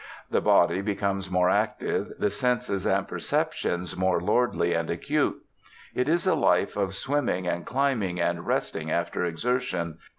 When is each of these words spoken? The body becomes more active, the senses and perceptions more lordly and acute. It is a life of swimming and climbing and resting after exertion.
The 0.31 0.41
body 0.41 0.81
becomes 0.81 1.29
more 1.29 1.51
active, 1.51 2.13
the 2.17 2.31
senses 2.31 2.87
and 2.87 3.07
perceptions 3.07 3.95
more 3.95 4.19
lordly 4.19 4.73
and 4.73 4.89
acute. 4.89 5.39
It 5.93 6.09
is 6.09 6.25
a 6.25 6.33
life 6.33 6.75
of 6.75 6.95
swimming 6.95 7.45
and 7.47 7.67
climbing 7.67 8.19
and 8.19 8.47
resting 8.47 8.89
after 8.89 9.23
exertion. 9.23 9.99